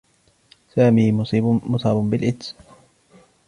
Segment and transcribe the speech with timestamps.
[0.75, 1.11] سامي
[1.65, 2.55] مصاب باالإيدز.